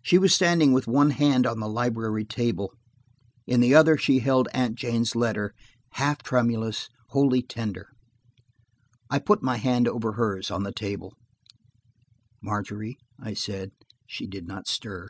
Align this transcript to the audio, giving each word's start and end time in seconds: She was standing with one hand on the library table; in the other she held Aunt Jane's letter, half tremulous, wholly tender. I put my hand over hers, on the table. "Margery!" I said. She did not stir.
She 0.00 0.16
was 0.16 0.32
standing 0.32 0.72
with 0.72 0.86
one 0.86 1.10
hand 1.10 1.44
on 1.44 1.58
the 1.58 1.68
library 1.68 2.24
table; 2.24 2.72
in 3.48 3.58
the 3.58 3.74
other 3.74 3.96
she 3.98 4.20
held 4.20 4.46
Aunt 4.54 4.76
Jane's 4.76 5.16
letter, 5.16 5.54
half 5.94 6.22
tremulous, 6.22 6.88
wholly 7.08 7.42
tender. 7.42 7.88
I 9.10 9.18
put 9.18 9.42
my 9.42 9.56
hand 9.56 9.88
over 9.88 10.12
hers, 10.12 10.52
on 10.52 10.62
the 10.62 10.70
table. 10.70 11.16
"Margery!" 12.40 12.96
I 13.18 13.34
said. 13.34 13.72
She 14.06 14.28
did 14.28 14.46
not 14.46 14.68
stir. 14.68 15.08